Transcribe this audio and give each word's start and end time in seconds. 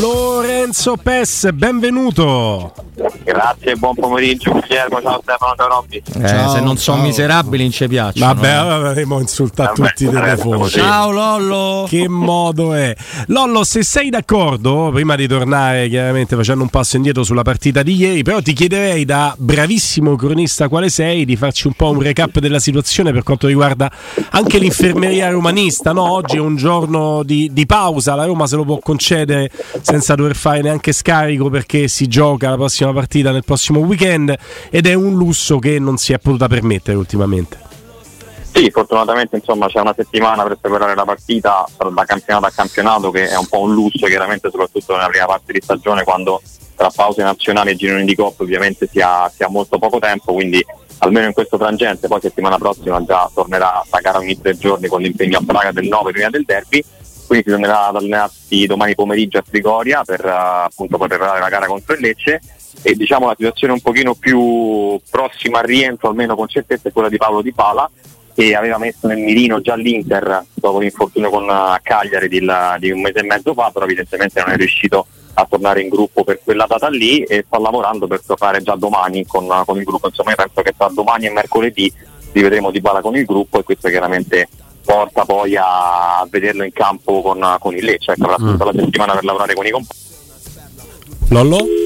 Lorenzo 0.00 0.96
Pes, 0.96 1.48
benvenuto. 1.52 2.72
Grazie, 3.28 3.76
buon 3.76 3.94
pomeriggio 3.94 4.52
Guglielmo, 4.52 5.02
ciao 5.02 5.20
Stefano, 5.20 5.52
ciao 5.54 5.68
Robby. 5.68 6.02
Eh, 6.18 6.48
se 6.48 6.60
non 6.60 6.78
sono 6.78 7.02
miserabili 7.02 7.64
non 7.64 7.72
ci 7.72 7.86
piacciono. 7.86 8.32
Vabbè, 8.32 8.48
avremo 8.48 9.20
insultato 9.20 9.82
Vabbè, 9.82 9.88
tutti 9.90 10.04
i 10.04 10.08
telefoni. 10.08 10.68
Ciao 10.70 11.10
Lollo. 11.10 11.84
Che 11.86 12.08
modo 12.08 12.72
è? 12.72 12.96
Lollo, 13.26 13.64
se 13.64 13.82
sei 13.82 14.08
d'accordo, 14.08 14.88
prima 14.94 15.14
di 15.14 15.28
tornare 15.28 15.90
chiaramente 15.90 16.36
facendo 16.36 16.62
un 16.62 16.70
passo 16.70 16.96
indietro 16.96 17.22
sulla 17.22 17.42
partita 17.42 17.82
di 17.82 17.96
ieri, 17.96 18.22
però 18.22 18.40
ti 18.40 18.54
chiederei 18.54 19.04
da 19.04 19.34
bravissimo 19.36 20.16
cronista 20.16 20.68
quale 20.68 20.88
sei 20.88 21.26
di 21.26 21.36
farci 21.36 21.66
un 21.66 21.74
po' 21.74 21.90
un 21.90 22.00
recap 22.00 22.38
della 22.38 22.60
situazione 22.60 23.12
per 23.12 23.24
quanto 23.24 23.46
riguarda 23.46 23.92
anche 24.30 24.56
l'infermeria 24.56 25.28
romanista. 25.28 25.92
No? 25.92 26.12
Oggi 26.12 26.36
è 26.36 26.40
un 26.40 26.56
giorno 26.56 27.22
di, 27.24 27.50
di 27.52 27.66
pausa, 27.66 28.14
la 28.14 28.24
Roma 28.24 28.46
se 28.46 28.56
lo 28.56 28.64
può 28.64 28.78
concedere 28.78 29.50
senza 29.82 30.14
dover 30.14 30.34
fare 30.34 30.62
neanche 30.62 30.92
scarico 30.92 31.50
perché 31.50 31.88
si 31.88 32.06
gioca 32.06 32.48
la 32.48 32.56
prossima 32.56 32.90
partita 32.94 33.16
nel 33.22 33.44
prossimo 33.44 33.80
weekend 33.80 34.34
ed 34.70 34.86
è 34.86 34.94
un 34.94 35.14
lusso 35.14 35.58
che 35.58 35.78
non 35.78 35.96
si 35.96 36.12
è 36.12 36.18
potuta 36.18 36.48
permettere 36.48 36.96
ultimamente. 36.96 37.66
Sì, 38.52 38.70
fortunatamente 38.70 39.36
insomma 39.36 39.68
c'è 39.68 39.78
una 39.78 39.94
settimana 39.94 40.42
per 40.42 40.56
preparare 40.60 40.94
la 40.94 41.04
partita 41.04 41.64
da 41.76 42.04
campionato 42.04 42.46
a 42.46 42.50
campionato 42.50 43.10
che 43.10 43.28
è 43.28 43.36
un 43.36 43.46
po' 43.46 43.60
un 43.60 43.74
lusso 43.74 44.06
chiaramente 44.06 44.50
soprattutto 44.50 44.96
nella 44.96 45.08
prima 45.08 45.26
parte 45.26 45.52
di 45.52 45.60
stagione 45.62 46.02
quando 46.02 46.42
tra 46.74 46.90
pause 46.90 47.22
nazionali 47.22 47.70
e 47.70 47.76
gironi 47.76 48.04
di 48.04 48.14
coppa 48.14 48.42
ovviamente 48.42 48.88
si 48.90 49.00
ha, 49.00 49.30
si 49.32 49.42
ha 49.42 49.48
molto 49.48 49.78
poco 49.78 49.98
tempo 49.98 50.32
quindi 50.32 50.64
almeno 50.98 51.26
in 51.26 51.32
questo 51.32 51.56
frangente 51.56 52.08
poi 52.08 52.20
settimana 52.20 52.56
prossima 52.56 53.04
già 53.04 53.30
tornerà 53.32 53.84
la 53.88 54.00
gara 54.00 54.18
ogni 54.18 54.40
tre 54.40 54.56
giorni 54.56 54.88
con 54.88 55.02
l'impegno 55.02 55.38
a 55.38 55.42
Praga 55.46 55.70
del 55.70 55.86
9 55.86 56.12
prima 56.12 56.30
del 56.30 56.44
derby 56.44 56.82
quindi 57.26 57.44
si 57.44 57.50
tornerà 57.52 57.88
ad 57.88 57.96
allenarsi 57.96 58.66
domani 58.66 58.94
pomeriggio 58.94 59.38
a 59.38 59.44
Trigoria 59.48 60.02
per 60.02 60.24
uh, 60.24 60.64
appunto 60.64 60.98
preparare 60.98 61.38
la 61.38 61.48
gara 61.48 61.66
contro 61.66 61.94
il 61.94 62.00
Lecce 62.00 62.40
e 62.82 62.94
diciamo 62.94 63.26
la 63.26 63.34
situazione 63.36 63.72
un 63.72 63.80
pochino 63.80 64.14
più 64.14 64.98
prossima 65.10 65.58
al 65.58 65.64
rientro 65.64 66.08
almeno 66.08 66.36
con 66.36 66.48
certezza 66.48 66.88
è 66.88 66.92
quella 66.92 67.08
di 67.08 67.16
Paolo 67.16 67.42
Di 67.42 67.52
Pala 67.52 67.90
che 68.34 68.54
aveva 68.54 68.78
messo 68.78 69.06
nel 69.08 69.18
mirino 69.18 69.60
già 69.60 69.74
l'Inter 69.74 70.44
dopo 70.54 70.78
l'infortunio 70.78 71.28
con 71.28 71.44
uh, 71.44 71.76
Cagliari 71.82 72.28
di, 72.28 72.40
di 72.78 72.90
un 72.90 73.00
mese 73.00 73.18
e 73.18 73.24
mezzo 73.24 73.52
fa 73.52 73.70
però 73.72 73.84
evidentemente 73.84 74.40
non 74.40 74.52
è 74.52 74.56
riuscito 74.56 75.06
a 75.34 75.46
tornare 75.48 75.82
in 75.82 75.88
gruppo 75.88 76.24
per 76.24 76.40
quella 76.42 76.66
data 76.66 76.88
lì 76.88 77.22
e 77.22 77.44
sta 77.46 77.58
lavorando 77.58 78.06
per 78.06 78.22
tornare 78.24 78.62
già 78.62 78.76
domani 78.76 79.26
con, 79.26 79.44
uh, 79.44 79.64
con 79.64 79.76
il 79.76 79.84
gruppo 79.84 80.06
insomma 80.08 80.30
io 80.30 80.36
penso 80.36 80.62
che 80.62 80.72
tra 80.76 80.88
domani 80.88 81.26
e 81.26 81.30
mercoledì 81.30 81.92
rivedremo 82.32 82.70
Di 82.70 82.80
Pala 82.80 83.00
con 83.00 83.16
il 83.16 83.24
gruppo 83.24 83.58
e 83.58 83.64
questo 83.64 83.88
chiaramente 83.88 84.48
porta 84.84 85.26
poi 85.26 85.54
a 85.54 86.26
vederlo 86.30 86.64
in 86.64 86.72
campo 86.72 87.20
con, 87.20 87.56
con 87.58 87.74
il 87.74 87.84
Lecce, 87.84 88.14
avrà 88.16 88.36
tutta 88.36 88.64
la 88.64 88.72
settimana 88.74 89.12
per 89.12 89.24
lavorare 89.24 89.52
con 89.52 89.66
i 89.66 89.70
compagni. 89.70 90.00
Lollo? 91.28 91.77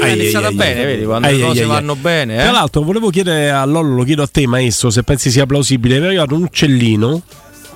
È 0.00 0.08
iniziata 0.08 0.50
bene, 0.50 0.84
vedi, 0.84 1.04
quando 1.04 1.26
Ai, 1.26 1.36
le 1.36 1.42
cose 1.44 1.58
ai, 1.58 1.64
ai, 1.64 1.70
vanno 1.70 1.96
bene. 1.96 2.36
Tra 2.36 2.48
Eh? 2.48 2.52
l'altro 2.52 2.82
volevo 2.82 3.10
chiedere 3.10 3.50
a 3.50 3.64
Lollo, 3.64 3.94
lo 3.96 4.04
chiedo 4.04 4.22
a 4.22 4.26
te 4.26 4.46
maestro, 4.46 4.90
se 4.90 5.02
pensi 5.02 5.30
sia 5.30 5.46
plausibile, 5.46 5.98
è 5.98 6.04
arrivato 6.04 6.34
un 6.34 6.42
uccellino 6.44 7.22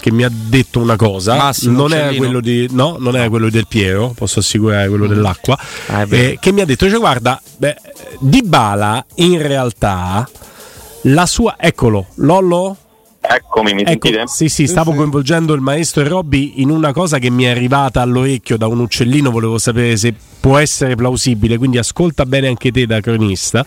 che 0.00 0.10
mi 0.12 0.22
ha 0.22 0.30
detto 0.30 0.80
una 0.80 0.96
cosa, 0.96 1.34
Massimo 1.34 1.78
non 1.80 1.94
era, 1.94 2.12
quello 2.12 2.40
di, 2.40 2.68
no, 2.72 2.96
non 2.98 3.16
era 3.16 3.28
quello 3.30 3.48
del 3.48 3.66
Piero, 3.66 4.12
posso 4.14 4.40
assicurare 4.40 4.86
quello 4.88 5.06
dell'acqua, 5.06 5.58
Ah, 5.86 6.02
è 6.02 6.06
eh, 6.14 6.36
che 6.38 6.52
mi 6.52 6.60
ha 6.60 6.66
detto, 6.66 6.90
cioè 6.90 6.98
guarda, 6.98 7.40
beh, 7.56 7.74
Di 8.18 8.42
Bala 8.42 9.02
in 9.16 9.40
realtà 9.40 10.28
la 11.02 11.24
sua, 11.24 11.56
eccolo, 11.58 12.08
Lollo? 12.16 12.76
Eccomi, 13.26 13.72
mi 13.72 13.80
Ecco, 13.82 14.08
sentite? 14.08 14.22
sì, 14.26 14.48
sì, 14.50 14.66
stavo 14.66 14.92
coinvolgendo 14.92 15.54
il 15.54 15.62
maestro 15.62 16.02
e 16.02 16.08
Robby 16.08 16.54
in 16.56 16.68
una 16.68 16.92
cosa 16.92 17.18
che 17.18 17.30
mi 17.30 17.44
è 17.44 17.48
arrivata 17.48 18.02
all'orecchio 18.02 18.58
da 18.58 18.66
un 18.66 18.80
uccellino, 18.80 19.30
volevo 19.30 19.56
sapere 19.58 19.96
se 19.96 20.14
può 20.40 20.58
essere 20.58 20.94
plausibile, 20.94 21.56
quindi 21.56 21.78
ascolta 21.78 22.26
bene 22.26 22.48
anche 22.48 22.70
te 22.70 22.84
da 22.84 23.00
cronista. 23.00 23.64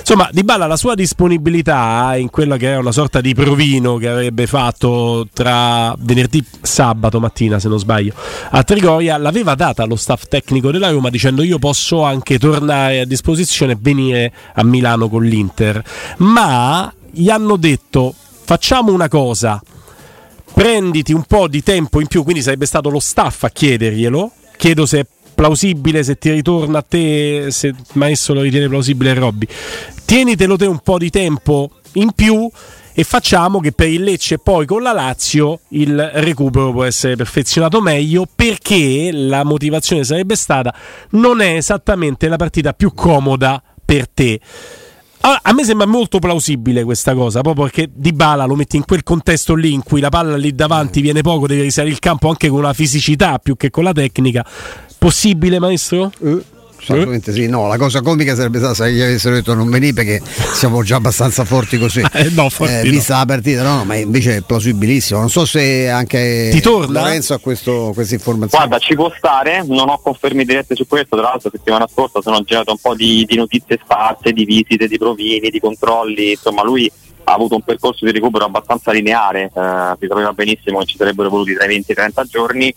Insomma, 0.00 0.28
Di 0.30 0.44
Balla 0.44 0.66
la 0.66 0.76
sua 0.76 0.94
disponibilità 0.94 2.14
in 2.16 2.28
quella 2.28 2.58
che 2.58 2.66
era 2.66 2.78
una 2.78 2.92
sorta 2.92 3.22
di 3.22 3.34
provino 3.34 3.96
che 3.96 4.08
avrebbe 4.08 4.46
fatto 4.46 5.26
tra 5.32 5.94
venerdì 5.98 6.44
sabato 6.60 7.20
mattina, 7.20 7.58
se 7.58 7.68
non 7.68 7.78
sbaglio, 7.78 8.12
a 8.50 8.62
Trigoria, 8.62 9.16
l'aveva 9.16 9.54
data 9.54 9.82
allo 9.82 9.96
staff 9.96 10.24
tecnico 10.28 10.70
della 10.70 10.90
Roma 10.90 11.08
dicendo 11.08 11.42
io 11.42 11.58
posso 11.58 12.02
anche 12.02 12.38
tornare 12.38 13.00
a 13.00 13.06
disposizione 13.06 13.72
e 13.72 13.78
venire 13.80 14.30
a 14.52 14.62
Milano 14.62 15.08
con 15.08 15.24
l'Inter. 15.24 15.82
Ma 16.18 16.92
gli 17.10 17.30
hanno 17.30 17.56
detto 17.56 18.14
facciamo 18.44 18.92
una 18.92 19.08
cosa, 19.08 19.60
prenditi 20.52 21.12
un 21.12 21.24
po' 21.24 21.48
di 21.48 21.62
tempo 21.62 22.00
in 22.00 22.06
più, 22.06 22.22
quindi 22.22 22.42
sarebbe 22.42 22.66
stato 22.66 22.90
lo 22.90 23.00
staff 23.00 23.44
a 23.44 23.50
chiederglielo. 23.50 24.32
Chiedo 24.56 24.86
se 24.86 25.00
è 25.00 25.06
plausibile, 25.34 26.04
se 26.04 26.16
ti 26.16 26.30
ritorna 26.30 26.78
a 26.78 26.82
te, 26.82 27.46
se 27.50 27.68
il 27.68 27.76
maestro 27.94 28.34
lo 28.34 28.42
ritiene 28.42 28.68
plausibile 28.68 29.14
Robby. 29.14 29.46
Tienitelo 30.04 30.56
te 30.56 30.66
un 30.66 30.78
po' 30.78 30.98
di 30.98 31.10
tempo 31.10 31.70
in 31.94 32.12
più 32.12 32.48
e 32.96 33.02
facciamo 33.02 33.58
che 33.58 33.72
per 33.72 33.88
il 33.88 34.04
Lecce 34.04 34.34
e 34.34 34.38
poi 34.38 34.66
con 34.66 34.82
la 34.82 34.92
Lazio 34.92 35.60
il 35.70 36.10
recupero 36.14 36.70
può 36.70 36.84
essere 36.84 37.16
perfezionato 37.16 37.80
meglio 37.80 38.24
perché 38.32 39.10
la 39.12 39.42
motivazione 39.42 40.04
sarebbe 40.04 40.36
stata 40.36 40.72
non 41.10 41.40
è 41.40 41.56
esattamente 41.56 42.28
la 42.28 42.36
partita 42.36 42.72
più 42.72 42.94
comoda 42.94 43.60
per 43.84 44.08
te. 44.08 44.40
Allora, 45.24 45.40
a 45.42 45.54
me 45.54 45.64
sembra 45.64 45.86
molto 45.86 46.18
plausibile 46.18 46.84
questa 46.84 47.14
cosa, 47.14 47.40
proprio 47.40 47.64
perché 47.64 47.88
Di 47.90 48.12
Bala 48.12 48.44
lo 48.44 48.54
metti 48.56 48.76
in 48.76 48.84
quel 48.84 49.02
contesto 49.02 49.54
lì 49.54 49.72
in 49.72 49.82
cui 49.82 50.02
la 50.02 50.10
palla 50.10 50.36
lì 50.36 50.54
davanti 50.54 51.00
viene 51.00 51.22
poco, 51.22 51.46
devi 51.46 51.62
risalire 51.62 51.94
il 51.94 51.98
campo 51.98 52.28
anche 52.28 52.50
con 52.50 52.60
la 52.60 52.74
fisicità 52.74 53.38
più 53.38 53.56
che 53.56 53.70
con 53.70 53.84
la 53.84 53.92
tecnica. 53.92 54.44
Possibile, 54.98 55.58
maestro? 55.58 56.12
Assolutamente 56.84 57.32
sì, 57.32 57.48
no, 57.48 57.66
la 57.66 57.76
cosa 57.78 58.02
comica 58.02 58.34
sarebbe 58.34 58.58
stata 58.58 58.74
se 58.74 58.92
gli 58.92 59.00
avessero 59.00 59.34
detto 59.34 59.54
non 59.54 59.70
venire 59.70 59.92
perché 59.94 60.20
siamo 60.52 60.82
già 60.82 60.96
abbastanza 60.96 61.44
forti 61.44 61.78
così. 61.78 62.02
Eh, 62.14 62.30
no, 62.30 62.48
forti 62.48 62.72
Eh, 62.74 62.82
no. 62.84 62.90
vista 62.90 63.18
la 63.18 63.24
partita, 63.24 63.62
no, 63.62 63.76
no, 63.78 63.84
ma 63.84 63.96
invece 63.96 64.36
è 64.36 64.40
plausibilissimo. 64.42 65.18
Non 65.18 65.30
so 65.30 65.44
se 65.44 65.88
anche 65.88 66.50
Ti 66.52 66.60
torna? 66.60 67.00
Lorenzo 67.00 67.34
ha 67.34 67.38
questo, 67.38 67.90
questa 67.94 68.14
informazione. 68.14 68.66
Guarda, 68.66 68.84
ci 68.84 68.94
può 68.94 69.12
stare, 69.16 69.64
non 69.66 69.88
ho 69.88 69.98
confermi 70.00 70.44
dirette 70.44 70.74
su 70.76 70.86
questo, 70.86 71.16
tra 71.16 71.28
l'altro 71.30 71.50
settimana 71.50 71.88
scorsa 71.92 72.20
sono 72.22 72.40
girato 72.42 72.70
un 72.70 72.78
po' 72.80 72.94
di, 72.94 73.24
di 73.26 73.36
notizie 73.36 73.80
sparse, 73.82 74.32
di 74.32 74.44
visite, 74.44 74.86
di 74.86 74.98
provini, 74.98 75.50
di 75.50 75.58
controlli, 75.60 76.32
insomma 76.32 76.62
lui 76.62 76.90
ha 77.24 77.32
avuto 77.32 77.54
un 77.54 77.62
percorso 77.62 78.04
di 78.04 78.12
recupero 78.12 78.44
abbastanza 78.44 78.92
lineare, 78.92 79.44
eh, 79.44 79.96
si 79.98 80.06
sapeva 80.06 80.32
benissimo 80.32 80.78
che 80.80 80.86
ci 80.86 80.96
sarebbero 80.98 81.30
voluti 81.30 81.54
tra 81.54 81.64
i 81.64 81.68
20 81.68 81.88
e 81.88 81.92
i 81.92 81.96
30 81.96 82.24
giorni. 82.24 82.74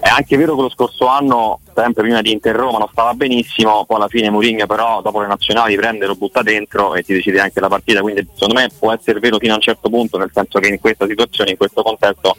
È 0.00 0.08
anche 0.08 0.36
vero 0.36 0.56
che 0.56 0.62
lo 0.62 0.70
scorso 0.70 1.06
anno, 1.06 1.60
sempre 1.82 2.02
prima 2.02 2.22
di 2.22 2.32
Inter 2.32 2.54
Roma, 2.54 2.78
non 2.78 2.88
stava 2.90 3.14
benissimo, 3.14 3.84
poi 3.84 3.96
alla 3.96 4.08
fine 4.08 4.30
Mourinho 4.30 4.66
però 4.66 5.02
dopo 5.02 5.20
le 5.20 5.26
nazionali 5.26 5.76
prende, 5.76 6.06
lo 6.06 6.14
butta 6.14 6.42
dentro 6.42 6.94
e 6.94 7.02
ti 7.02 7.12
decide 7.12 7.40
anche 7.40 7.60
la 7.60 7.68
partita, 7.68 8.00
quindi 8.00 8.26
secondo 8.32 8.54
me 8.54 8.68
può 8.78 8.92
essere 8.92 9.20
vero 9.20 9.38
fino 9.38 9.52
a 9.52 9.56
un 9.56 9.62
certo 9.62 9.88
punto, 9.88 10.18
nel 10.18 10.30
senso 10.32 10.58
che 10.58 10.68
in 10.68 10.78
questa 10.78 11.06
situazione, 11.06 11.50
in 11.50 11.56
questo 11.56 11.82
contesto, 11.82 12.36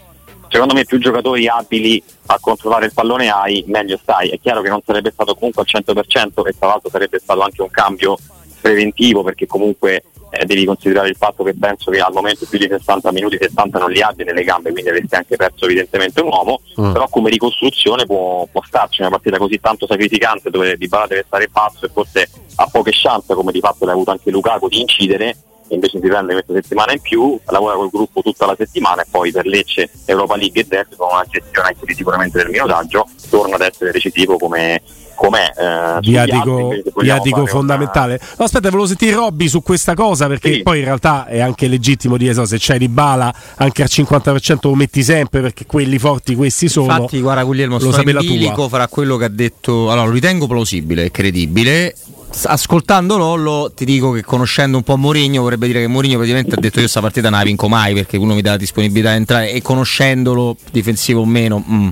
secondo 0.49 0.73
me 0.73 0.85
più 0.85 0.99
giocatori 0.99 1.47
abili 1.47 2.01
a 2.27 2.37
controllare 2.39 2.85
il 2.85 2.93
pallone 2.93 3.29
hai, 3.29 3.63
meglio 3.67 3.97
stai. 3.97 4.29
È 4.29 4.39
chiaro 4.39 4.61
che 4.61 4.69
non 4.69 4.81
sarebbe 4.85 5.11
stato 5.11 5.35
comunque 5.35 5.63
al 5.63 5.83
100% 5.83 6.47
e 6.47 6.55
tra 6.57 6.67
l'altro 6.67 6.89
sarebbe 6.89 7.19
stato 7.19 7.41
anche 7.41 7.61
un 7.61 7.69
cambio 7.69 8.17
preventivo 8.61 9.21
perché 9.21 9.45
comunque 9.45 10.03
eh, 10.29 10.45
devi 10.45 10.65
considerare 10.65 11.09
il 11.09 11.15
fatto 11.15 11.43
che 11.43 11.53
penso 11.53 11.91
che 11.91 11.99
al 11.99 12.13
momento 12.13 12.45
più 12.49 12.57
di 12.57 12.67
60 12.67 13.11
minuti, 13.11 13.37
70 13.39 13.79
non 13.79 13.91
li 13.91 14.01
abbia 14.01 14.25
nelle 14.25 14.43
gambe, 14.43 14.71
quindi 14.71 14.89
avresti 14.89 15.15
anche 15.15 15.35
perso 15.35 15.65
evidentemente 15.65 16.21
un 16.21 16.27
uomo, 16.27 16.61
mm. 16.79 16.91
però 16.91 17.07
come 17.09 17.29
ricostruzione 17.29 18.05
può, 18.05 18.47
può, 18.51 18.61
starci 18.65 19.01
una 19.01 19.09
partita 19.09 19.37
così 19.37 19.59
tanto 19.59 19.87
sacrificante 19.87 20.49
dove 20.49 20.77
Di 20.77 20.87
Bala 20.87 21.07
deve 21.07 21.23
stare 21.27 21.47
basso 21.47 21.85
e 21.85 21.89
forse 21.89 22.29
ha 22.55 22.67
poche 22.71 22.91
chance, 22.93 23.33
come 23.33 23.51
di 23.51 23.59
fatto 23.59 23.85
l'ha 23.85 23.93
avuto 23.93 24.11
anche 24.11 24.31
Lukaku, 24.31 24.67
di 24.67 24.81
incidere 24.81 25.37
invece 25.69 25.99
si 25.99 26.07
prende 26.07 26.33
questa 26.33 26.53
settimana 26.53 26.91
in 26.91 27.01
più, 27.01 27.39
lavora 27.45 27.75
col 27.75 27.89
gruppo 27.89 28.21
tutta 28.21 28.45
la 28.45 28.55
settimana 28.55 29.01
e 29.01 29.05
poi 29.09 29.31
per 29.31 29.45
Lecce, 29.45 29.89
Europa 30.05 30.35
League 30.35 30.61
e 30.61 30.65
Def 30.67 30.95
con 30.95 31.09
una 31.11 31.25
gestione 31.27 31.69
anche 31.69 31.93
sicuramente 31.93 32.37
del 32.37 32.49
minutaggio 32.49 33.07
torna 33.29 33.55
ad 33.55 33.61
essere 33.61 33.91
decisivo 33.91 34.37
come, 34.37 34.81
com'è 35.15 35.51
eh, 35.57 35.99
viatico, 36.01 36.71
viatico 36.97 37.45
fondamentale. 37.45 38.19
Una... 38.21 38.35
No, 38.39 38.45
aspetta, 38.45 38.69
volevo 38.69 38.87
sentire 38.87 39.13
Robby 39.15 39.47
su 39.47 39.61
questa 39.63 39.95
cosa 39.95 40.27
perché 40.27 40.53
sì. 40.53 40.61
poi 40.61 40.79
in 40.79 40.85
realtà 40.85 41.25
è 41.25 41.39
anche 41.39 41.67
legittimo 41.67 42.17
dire 42.17 42.33
so, 42.33 42.45
se 42.45 42.57
c'è 42.57 42.77
di 42.77 42.89
bala 42.89 43.33
anche 43.55 43.81
al 43.81 43.89
50% 43.91 44.57
lo 44.61 44.75
metti 44.75 45.03
sempre 45.03 45.41
perché 45.41 45.65
quelli 45.65 45.97
forti 45.97 46.35
questi 46.35 46.67
sono. 46.67 46.91
Infatti, 46.91 47.21
guarda 47.21 47.43
Guglielmo, 47.43 47.79
lo 47.79 47.91
sto 47.91 48.01
in 48.01 48.17
bilico 48.19 48.69
fra 48.69 48.87
quello 48.87 49.17
che 49.17 49.25
ha 49.25 49.29
detto, 49.29 49.91
allora 49.91 50.07
lo 50.07 50.11
ritengo 50.11 50.47
plausibile, 50.47 51.11
credibile 51.11 51.95
ascoltando 52.43 53.17
Lollo 53.17 53.71
ti 53.73 53.85
dico 53.85 54.11
che 54.11 54.23
conoscendo 54.23 54.77
un 54.77 54.83
po' 54.83 54.97
Mourinho 54.97 55.41
vorrebbe 55.41 55.67
dire 55.67 55.81
che 55.81 55.87
Mourinho 55.87 56.17
praticamente 56.17 56.55
ha 56.55 56.59
detto 56.59 56.75
io 56.75 56.81
questa 56.81 56.99
partita 56.99 57.29
non 57.29 57.39
la 57.39 57.45
vinco 57.45 57.69
mai 57.69 57.93
perché 57.93 58.17
uno 58.17 58.33
mi 58.33 58.41
dà 58.41 58.51
la 58.51 58.57
disponibilità 58.57 59.11
di 59.11 59.17
entrare 59.17 59.51
e 59.51 59.61
conoscendolo 59.61 60.57
difensivo 60.71 61.21
o 61.21 61.25
meno 61.25 61.63
mm. 61.67 61.87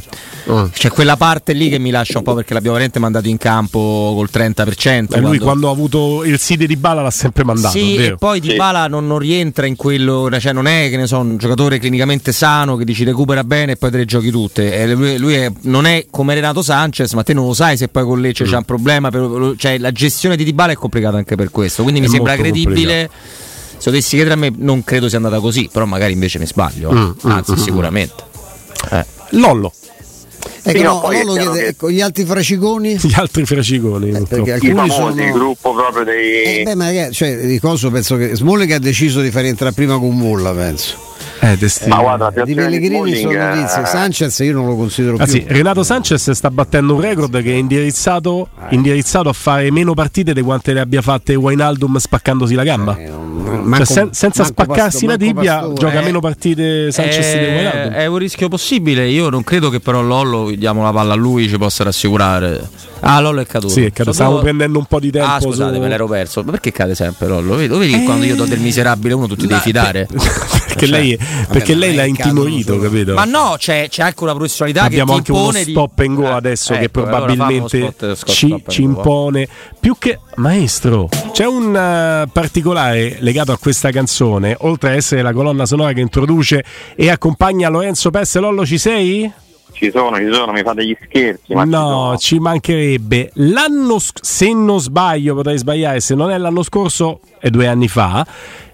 mm. 0.51 0.65
c'è 0.73 0.89
quella 0.89 1.15
parte 1.15 1.53
lì 1.53 1.69
che 1.69 1.79
mi 1.79 1.91
lascia 1.91 2.17
un 2.17 2.23
po' 2.23 2.33
perché 2.33 2.53
l'abbiamo 2.53 2.75
veramente 2.75 2.99
mandato 2.99 3.29
in 3.29 3.37
campo 3.37 4.13
col 4.15 4.29
30% 4.31 5.15
e 5.15 5.19
lui 5.19 5.39
quando 5.39 5.69
ha 5.69 5.71
avuto 5.71 6.23
il 6.25 6.37
Side 6.39 6.67
di 6.67 6.75
Bala 6.75 7.01
l'ha 7.01 7.11
sempre 7.11 7.43
mandato 7.43 7.77
sì 7.77 7.95
e 7.95 8.15
poi 8.17 8.39
Di 8.39 8.55
Bala 8.55 8.87
non, 8.87 9.07
non, 9.07 9.19
rientra 9.19 9.65
in 9.65 9.77
quello 9.77 10.29
cioè 10.39 10.51
non 10.51 10.67
è 10.67 10.89
che 10.89 10.97
ne 10.97 11.07
so 11.07 11.19
un 11.19 11.37
giocatore 11.37 11.79
clinicamente 11.79 12.31
sano 12.33 12.75
che 12.75 12.83
dici 12.83 13.03
recupera 13.05 13.43
bene 13.43 13.73
e 13.73 13.75
poi 13.77 13.91
te 13.91 13.97
le 13.97 14.05
giochi 14.05 14.29
tutte 14.29 14.75
e 14.75 14.93
lui, 14.93 15.17
lui 15.17 15.35
è, 15.35 15.51
non 15.61 15.85
è 15.85 16.07
come 16.09 16.33
Renato 16.33 16.61
Sanchez 16.61 17.13
ma 17.13 17.23
te 17.23 17.33
non 17.33 17.45
lo 17.45 17.53
sai 17.53 17.77
se 17.77 17.87
poi 17.87 18.03
con 18.03 18.19
Lecce 18.19 18.43
mm. 18.43 18.47
c'è 18.47 18.57
un 18.57 18.63
problema 18.63 19.09
per, 19.09 19.53
cioè 19.57 19.77
la 19.77 19.91
gestione 19.91 20.32
situazione 20.33 20.37
di 20.37 20.43
Dybala 20.43 20.71
è 20.71 20.75
complicata 20.75 21.17
anche 21.17 21.35
per 21.35 21.51
questo, 21.51 21.83
quindi 21.83 22.01
è 22.01 22.03
mi 22.03 22.09
sembra 22.09 22.35
credibile. 22.35 23.07
Complicato. 23.07 23.41
Se 23.77 23.89
dovessi 23.89 24.15
chiedere 24.15 24.33
a 24.35 24.37
me, 24.37 24.53
non 24.55 24.83
credo 24.83 25.09
sia 25.09 25.17
andata 25.17 25.39
così, 25.39 25.69
però 25.71 25.85
magari 25.85 26.13
invece 26.13 26.39
mi 26.39 26.45
sbaglio, 26.45 26.91
mm, 26.91 26.97
mm 26.97 27.31
anzi, 27.31 27.51
mm, 27.51 27.55
mm, 27.55 27.57
sicuramente. 27.57 28.23
Eh. 28.91 29.05
Lollo. 29.31 29.73
Ecco, 30.65 30.77
sì, 30.77 30.83
no, 30.83 31.01
no, 31.01 31.11
Lollo 31.11 31.33
chiede, 31.33 31.59
che... 31.59 31.67
ecco, 31.67 31.91
gli 31.91 31.99
altri 31.99 32.23
fraciconi? 32.23 32.95
Gli 33.03 33.13
altri 33.15 33.45
fraciconi. 33.45 34.09
Eh, 34.11 34.21
perché 34.21 34.53
alcuni 34.53 34.89
sono... 34.89 35.21
il 35.21 35.31
gruppo 35.33 35.73
proprio 35.73 36.05
dei... 36.05 36.61
Eh, 36.61 36.63
beh, 36.63 36.75
ma 36.75 37.11
cioè, 37.11 37.45
di 37.45 37.59
coso 37.59 37.91
penso 37.91 38.15
che 38.15 38.35
Smalling 38.35 38.71
ha 38.71 38.79
deciso 38.79 39.19
di 39.19 39.31
far 39.31 39.43
entrare 39.43 39.73
prima 39.73 39.97
con 39.99 40.15
Mulla, 40.15 40.53
penso. 40.53 41.11
Eh, 41.43 41.57
destino. 41.57 41.95
Ma 41.95 42.01
guarda, 42.01 42.43
di 42.45 42.53
Pellegrini 42.53 43.15
sono 43.15 43.33
notizie. 43.33 43.85
Sanchez 43.85 44.39
io 44.39 44.53
non 44.53 44.67
lo 44.67 44.75
considero 44.77 45.17
ah, 45.17 45.25
più. 45.25 45.33
Sì, 45.33 45.43
Renato 45.45 45.83
Sanchez 45.83 46.31
sta 46.31 46.49
battendo 46.49 46.95
un 46.95 47.01
record 47.01 47.41
che 47.41 47.51
è 47.51 47.55
indirizzato, 47.55 48.47
eh. 48.69 48.75
indirizzato, 48.75 49.27
a 49.27 49.33
fare 49.33 49.69
meno 49.69 49.93
partite 49.93 50.33
di 50.33 50.41
quante 50.41 50.71
ne 50.71 50.79
abbia 50.79 51.01
fatte 51.01 51.35
Wainaldum 51.35 51.97
spaccandosi 51.97 52.55
la 52.55 52.63
gamba. 52.63 52.97
Eh, 52.97 53.09
manco, 53.09 53.75
cioè, 53.83 53.85
sen- 53.85 54.13
senza 54.13 54.45
spaccarsi 54.45 55.05
pasto, 55.05 55.07
la 55.07 55.17
tibia, 55.17 55.55
pastore, 55.55 55.73
gioca 55.75 55.99
eh. 55.99 56.03
meno 56.05 56.19
partite 56.21 56.91
Sanchez 56.91 57.33
di 57.33 57.45
Wainaldum. 57.45 57.93
È 57.93 58.05
un 58.05 58.17
rischio 58.17 58.47
possibile. 58.47 59.09
Io 59.09 59.29
non 59.29 59.43
credo 59.43 59.69
che 59.69 59.81
però 59.81 60.01
Lollo 60.01 60.49
diamo 60.55 60.81
la 60.81 60.91
palla 60.93 61.11
a 61.11 61.17
lui 61.17 61.49
ci 61.49 61.57
possa 61.57 61.83
rassicurare. 61.83 62.91
Ah, 63.05 63.19
Lollo 63.19 63.41
è 63.41 63.45
caduto. 63.45 63.73
Sì, 63.73 63.85
è 63.85 63.91
caduto. 63.91 64.13
Stavo 64.13 64.39
prendendo 64.39 64.79
un 64.79 64.85
po' 64.85 64.99
di 64.99 65.11
tempo. 65.11 65.29
Ah, 65.29 65.39
scusate, 65.39 65.75
su... 65.75 65.81
me 65.81 65.87
l'ero 65.87 66.07
perso. 66.07 66.41
Ma 66.43 66.51
perché 66.51 66.71
cade 66.71 66.95
sempre 66.95 67.27
Lollo? 67.27 67.55
Vedi, 67.55 67.77
vedi 67.77 67.93
che 67.93 68.03
quando 68.03 68.25
io 68.25 68.35
do 68.35 68.45
del 68.45 68.59
miserabile 68.59 69.13
uno 69.13 69.27
tu 69.27 69.35
ti 69.35 69.47
devi 69.47 69.59
fidare? 69.59 70.07
perché 70.07 70.87
cioè, 70.87 70.89
lei, 70.89 71.19
perché 71.49 71.75
lei 71.75 71.95
l'ha 71.95 72.05
intimorito, 72.05 72.79
capito? 72.79 73.13
Ma 73.13 73.25
no, 73.25 73.55
c'è, 73.57 73.87
c'è, 73.89 74.03
anche 74.03 74.23
una 74.23 74.33
professionalità 74.33 74.83
Abbiamo 74.83 75.15
che 75.15 75.21
ti 75.21 75.31
anche 75.31 75.43
uno 75.43 75.63
stop 75.63 75.99
and 75.99 76.15
go 76.15 76.33
adesso 76.33 76.73
ecco, 76.73 76.81
che 76.81 76.89
probabilmente 76.89 77.93
allora 77.99 78.15
ci, 78.25 78.63
ci 78.67 78.81
impone. 78.81 79.47
Più 79.79 79.95
che 79.97 80.19
maestro, 80.35 81.09
c'è 81.31 81.45
un 81.45 81.69
uh, 81.69 82.29
particolare 82.31 83.17
legato 83.19 83.51
a 83.51 83.57
questa 83.57 83.91
canzone, 83.91 84.55
oltre 84.61 84.91
ad 84.91 84.95
essere 84.95 85.21
la 85.21 85.33
colonna 85.33 85.65
sonora 85.65 85.91
che 85.93 86.01
introduce 86.01 86.63
e 86.95 87.09
accompagna 87.09 87.69
Lorenzo 87.69 88.09
Pesse. 88.09 88.39
Lollo, 88.39 88.65
ci 88.65 88.77
sei? 88.77 89.31
Ci 89.83 89.91
sono, 89.91 90.15
ci 90.15 90.31
sono, 90.31 90.53
mi 90.53 90.61
fate 90.61 90.85
gli 90.85 90.95
scherzi. 91.03 91.53
no, 91.65 92.15
ci, 92.17 92.35
ci, 92.35 92.39
mancherebbe. 92.39 93.31
L'anno, 93.33 93.97
se 93.99 94.53
non 94.53 94.79
sbaglio, 94.79 95.35
potrei 95.35 95.57
sbagliare, 95.57 95.99
se 95.99 96.15
non 96.15 96.31
è 96.31 96.37
l'anno 96.37 96.63
scorso, 96.63 97.19
è 97.37 97.49
due 97.49 97.67
anni 97.67 97.89
fa 97.89 98.25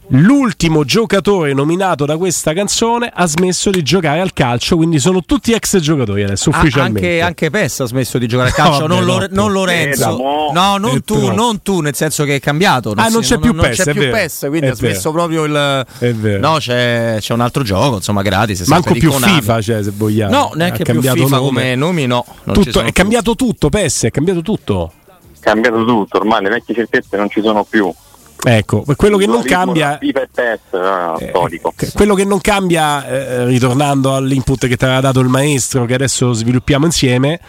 l'ultimo 0.10 0.84
giocatore 0.84 1.54
nominato 1.54 2.06
da 2.06 2.18
questa 2.18 2.54
canzone 2.54 3.12
ha 3.14 3.28
smesso 3.28 3.70
di 3.70 3.84
giocare 3.84 4.22
al 4.22 4.34
calcio, 4.34 4.76
quindi 4.76 5.00
sono 5.00 5.24
tutti 5.24 5.52
ex 5.54 5.78
giocatori 5.80 6.24
adesso 6.24 6.50
ufficialmente. 6.50 7.08
Anche, 7.08 7.22
anche 7.22 7.50
Pes 7.50 7.82
ha 7.82 7.86
smesso 7.86 8.18
di 8.18 8.28
giocare 8.28 8.50
al 8.50 8.56
calcio, 8.56 8.88
no, 8.88 8.96
non, 8.96 9.06
Lore, 9.06 9.28
non, 9.30 9.52
Lorenzo. 9.52 10.18
Eh, 10.18 10.54
no, 10.54 10.78
non 10.78 11.04
tu, 11.04 11.32
non 11.32 11.62
tu, 11.62 11.82
nel 11.82 11.96
senso 11.96 12.24
che 12.24 12.36
è 12.36 12.40
cambiato. 12.40 12.94
Non 12.94 13.06
ah, 13.06 13.10
non 13.10 13.22
c'è 13.22 13.34
non, 13.34 13.42
più 13.42 13.54
non, 13.54 13.66
PES, 13.66 13.84
c'è 13.84 13.94
più 13.94 14.10
PES, 14.10 14.46
quindi 14.48 14.68
è 14.68 14.70
ha 14.70 14.76
smesso 14.76 15.12
vero. 15.12 15.28
proprio 15.28 15.44
il 15.46 15.86
È 16.00 16.14
vero. 16.14 16.40
No, 16.40 16.58
c'è, 16.58 17.18
c'è, 17.20 17.34
un 17.34 17.42
altro 17.42 17.64
gioco, 17.64 17.98
insomma, 17.98 18.22
gratis, 18.22 18.66
Manco 18.68 18.94
più 18.94 19.12
FIFA, 19.12 19.62
cioè, 19.62 19.84
se 19.84 19.92
vogliamo. 19.96 20.36
No, 20.36 20.52
neanche 20.56 20.84
più 20.84 21.02
FIFA 21.02 21.14
nome. 21.14 21.40
come 21.40 21.76
nomi, 21.76 22.08
no. 22.08 22.26
Tutto, 22.52 22.82
è 22.82 22.92
cambiato 22.92 23.36
tutto, 23.36 23.70
PES, 23.70 24.06
è 24.06 24.12
cambiato 24.12 24.42
tutto. 24.42 24.92
È 25.40 25.40
cambiato 25.40 25.86
tutto, 25.86 26.18
ormai 26.18 26.42
le 26.44 26.50
vecchie 26.50 26.76
certezze 26.76 27.16
non 27.18 27.30
ci 27.30 27.42
sono 27.42 27.64
più. 27.64 27.94
Ecco, 28.42 28.86
quello 28.96 29.18
che 29.18 29.26
non 29.26 29.44
cambia. 29.44 30.00
Test, 30.32 30.74
eh, 30.74 31.62
quello 31.94 32.16
che 32.16 32.24
non 32.24 32.40
cambia, 32.40 33.06
eh, 33.06 33.46
ritornando 33.46 34.16
all'input 34.16 34.68
che 34.68 34.78
ti 34.78 34.84
aveva 34.86 35.02
dato 35.02 35.20
il 35.20 35.28
maestro, 35.28 35.86
che 35.86 35.94
adesso 35.94 36.32
sviluppiamo 36.32 36.86
insieme, 36.86 37.40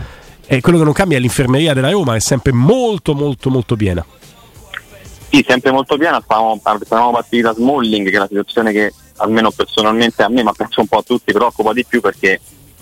è 0.44 0.60
quello 0.60 0.78
che 0.78 0.84
non 0.84 0.92
cambia 0.92 1.16
è 1.16 1.20
l'infermeria 1.20 1.74
della 1.74 1.90
Roma, 1.90 2.16
è 2.16 2.18
sempre 2.18 2.52
molto, 2.52 3.14
molto, 3.14 3.50
molto 3.50 3.76
piena. 3.76 4.04
Sì, 5.30 5.44
sempre 5.46 5.70
molto 5.70 5.96
piena. 5.96 6.20
Stavamo, 6.20 6.60
stavamo 6.82 7.12
partiti 7.12 7.42
da 7.42 7.54
Smalling, 7.54 8.10
che 8.10 8.16
è 8.16 8.18
la 8.18 8.26
situazione 8.26 8.72
che 8.72 8.92
almeno 9.18 9.52
personalmente 9.52 10.24
a 10.24 10.28
me, 10.28 10.42
ma 10.42 10.52
penso 10.52 10.80
un 10.80 10.88
po' 10.88 10.98
a 10.98 11.02
tutti, 11.02 11.32
preoccupa 11.32 11.72
di 11.72 11.84
più 11.84 12.00
perché 12.00 12.40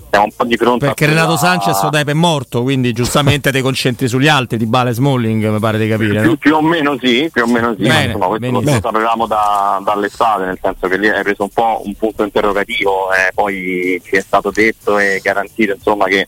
siamo 0.09 0.25
un 0.25 0.31
po' 0.35 0.43
di 0.45 0.57
fronte 0.57 0.85
perché 0.87 1.05
Renato 1.05 1.37
Sanchez 1.37 1.81
lo 1.83 1.89
dai 1.89 2.03
per 2.03 2.15
morto 2.15 2.63
quindi 2.63 2.91
giustamente 2.93 3.51
ti 3.51 3.61
concentri 3.61 4.07
sugli 4.07 4.27
altri 4.27 4.57
di 4.57 4.65
Bale 4.65 4.91
Smalling 4.91 5.49
mi 5.49 5.59
pare 5.59 5.77
di 5.77 5.87
capire 5.87 6.21
più, 6.21 6.29
no? 6.29 6.35
più, 6.35 6.55
o 6.55 6.61
meno 6.61 6.97
sì 6.99 7.29
più 7.31 7.43
o 7.43 7.47
meno 7.47 7.75
sì 7.77 7.83
bene, 7.83 8.05
insomma, 8.05 8.27
questo 8.27 8.49
lo, 8.49 8.79
sapevamo 8.81 9.27
da, 9.27 9.79
dall'estate 9.83 10.45
nel 10.45 10.59
senso 10.61 10.87
che 10.87 10.97
lì 10.97 11.09
hai 11.09 11.23
preso 11.23 11.43
un 11.43 11.49
po' 11.49 11.81
un 11.85 11.93
punto 11.95 12.23
interrogativo 12.23 13.13
e 13.13 13.31
poi 13.33 14.01
ci 14.03 14.15
è 14.15 14.21
stato 14.21 14.51
detto 14.51 14.97
e 14.97 15.19
garantito 15.21 15.73
insomma 15.73 16.05
che 16.05 16.27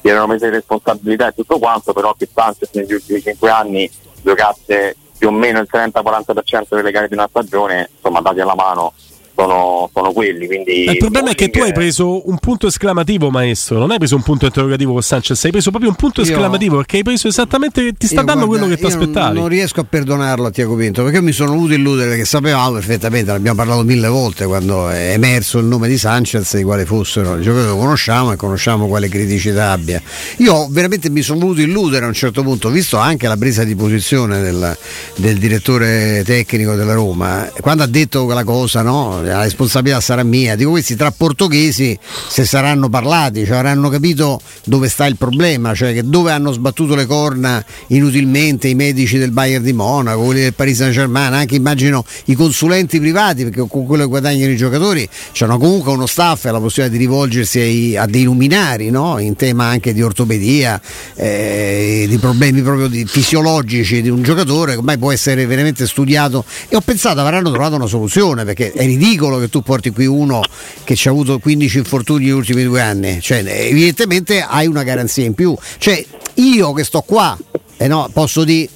si 0.00 0.08
erano 0.08 0.28
messe 0.28 0.48
responsabilità 0.48 1.28
e 1.28 1.32
tutto 1.34 1.58
quanto 1.58 1.92
però 1.92 2.14
che 2.16 2.28
Sanchez 2.32 2.70
negli 2.72 2.92
ultimi 2.92 3.20
5 3.20 3.50
anni 3.50 3.90
giocasse 4.22 4.96
più 5.18 5.28
o 5.28 5.32
meno 5.32 5.58
il 5.58 5.68
30-40% 5.70 6.76
delle 6.76 6.92
gare 6.92 7.08
di 7.08 7.14
una 7.14 7.26
stagione 7.28 7.90
insomma 7.96 8.20
dati 8.20 8.40
alla 8.40 8.54
mano 8.54 8.92
sono, 9.38 9.88
sono 9.92 10.12
quelli. 10.12 10.46
Quindi 10.46 10.84
il 10.90 10.96
problema 10.96 11.30
è 11.30 11.34
che 11.34 11.48
tu 11.48 11.60
hai 11.60 11.72
preso 11.72 12.28
un 12.28 12.38
punto 12.38 12.66
esclamativo, 12.66 13.30
maestro. 13.30 13.78
Non 13.78 13.92
hai 13.92 13.98
preso 13.98 14.16
un 14.16 14.22
punto 14.22 14.46
interrogativo 14.46 14.92
con 14.92 15.02
Sanchez, 15.02 15.44
hai 15.44 15.52
preso 15.52 15.70
proprio 15.70 15.90
un 15.90 15.96
punto 15.96 16.22
io, 16.22 16.26
esclamativo 16.26 16.76
perché 16.78 16.96
hai 16.96 17.02
preso 17.04 17.28
esattamente, 17.28 17.92
ti 17.92 18.06
sta 18.06 18.22
dando 18.22 18.46
guarda, 18.46 18.64
quello 18.64 18.74
che 18.74 18.80
ti 18.80 18.86
aspettavi. 18.86 19.34
Non, 19.34 19.42
non 19.42 19.48
riesco 19.48 19.80
a 19.80 19.84
perdonarlo 19.84 20.46
a 20.46 20.50
Tiago 20.50 20.74
Pinto 20.74 21.04
perché 21.04 21.20
mi 21.20 21.32
sono 21.32 21.52
voluto 21.52 21.74
illudere 21.74 22.16
che 22.16 22.24
sapevamo 22.24 22.72
perfettamente, 22.72 23.30
l'abbiamo 23.30 23.56
parlato 23.56 23.82
mille 23.84 24.08
volte 24.08 24.46
quando 24.46 24.88
è 24.88 25.12
emerso 25.12 25.58
il 25.58 25.66
nome 25.66 25.86
di 25.86 25.98
Sanchez, 25.98 26.56
di 26.56 26.64
quale 26.64 26.84
fossero 26.84 27.38
i 27.38 27.42
giocatori 27.42 27.72
che 27.72 27.78
conosciamo 27.78 28.32
e 28.32 28.36
conosciamo 28.36 28.88
quale 28.88 29.08
criticità 29.08 29.70
abbia. 29.70 30.02
Io 30.38 30.66
veramente 30.70 31.10
mi 31.10 31.22
sono 31.22 31.38
voluto 31.38 31.60
illudere 31.60 32.04
a 32.04 32.08
un 32.08 32.14
certo 32.14 32.42
punto, 32.42 32.70
visto 32.70 32.96
anche 32.96 33.28
la 33.28 33.36
presa 33.36 33.62
di 33.62 33.76
posizione 33.76 34.40
del, 34.40 34.76
del 35.16 35.38
direttore 35.38 36.22
tecnico 36.24 36.74
della 36.74 36.94
Roma, 36.94 37.48
quando 37.60 37.84
ha 37.84 37.86
detto 37.86 38.24
quella 38.24 38.44
cosa, 38.44 38.82
no? 38.82 39.26
La 39.32 39.42
responsabilità 39.42 40.00
sarà 40.00 40.22
mia. 40.22 40.56
Dico 40.56 40.70
questi 40.70 40.96
tra 40.96 41.10
portoghesi 41.10 41.98
se 42.28 42.44
saranno 42.44 42.88
parlati, 42.88 43.44
cioè 43.44 43.56
avranno 43.56 43.88
capito 43.88 44.40
dove 44.64 44.88
sta 44.88 45.06
il 45.06 45.16
problema, 45.16 45.74
cioè 45.74 45.92
che 45.92 46.02
dove 46.04 46.32
hanno 46.32 46.52
sbattuto 46.52 46.94
le 46.94 47.06
corna 47.06 47.64
inutilmente 47.88 48.68
i 48.68 48.74
medici 48.74 49.18
del 49.18 49.30
Bayern 49.30 49.62
di 49.62 49.72
Monaco, 49.72 50.22
quelli 50.22 50.40
del 50.40 50.54
Paris 50.54 50.76
Saint 50.78 50.92
Germain, 50.92 51.32
anche 51.32 51.54
immagino 51.54 52.04
i 52.26 52.34
consulenti 52.34 52.98
privati, 52.98 53.44
perché 53.44 53.66
con 53.68 53.84
quello 53.86 54.04
che 54.04 54.08
guadagnano 54.08 54.52
i 54.52 54.56
giocatori 54.56 55.08
hanno 55.40 55.58
comunque 55.58 55.92
uno 55.92 56.06
staff 56.06 56.46
e 56.46 56.50
la 56.50 56.58
possibilità 56.58 56.96
di 56.96 57.02
rivolgersi 57.02 57.60
ai, 57.60 57.96
a 57.96 58.06
dei 58.06 58.24
luminari 58.24 58.90
no? 58.90 59.18
in 59.18 59.36
tema 59.36 59.66
anche 59.66 59.92
di 59.92 60.02
ortopedia, 60.02 60.80
eh, 61.14 62.06
di 62.08 62.18
problemi 62.18 62.62
proprio 62.62 62.88
di, 62.88 63.04
fisiologici 63.06 64.02
di 64.02 64.08
un 64.08 64.22
giocatore 64.22 64.72
che 64.72 64.78
ormai 64.78 64.98
può 64.98 65.12
essere 65.12 65.46
veramente 65.46 65.86
studiato 65.86 66.44
e 66.68 66.76
ho 66.76 66.80
pensato 66.80 67.20
avranno 67.20 67.50
trovato 67.50 67.76
una 67.76 67.86
soluzione 67.86 68.44
perché 68.44 68.72
è 68.72 68.84
ridicolo 68.84 69.17
ridicolo 69.18 69.38
che 69.38 69.48
tu 69.48 69.62
porti 69.62 69.90
qui 69.90 70.06
uno 70.06 70.40
che 70.84 70.94
ci 70.94 71.08
ha 71.08 71.10
avuto 71.10 71.38
15 71.38 71.78
infortuni 71.78 72.24
negli 72.24 72.32
ultimi 72.32 72.62
due 72.62 72.80
anni. 72.80 73.20
Cioè, 73.20 73.42
evidentemente 73.44 74.40
hai 74.40 74.66
una 74.66 74.84
garanzia 74.84 75.24
in 75.24 75.34
più. 75.34 75.56
Cioè, 75.78 76.04
io 76.34 76.72
che 76.72 76.84
sto 76.84 77.00
qua, 77.02 77.36
eh 77.76 77.88
no, 77.88 78.08
posso 78.12 78.44
dire 78.44 78.68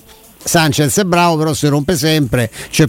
Sanchez 0.42 0.99
è 0.99 1.04
bravo, 1.04 1.37
però 1.37 1.54
si 1.54 1.68
rompe 1.68 1.96
sempre. 1.96 2.50
Cioè, 2.70 2.88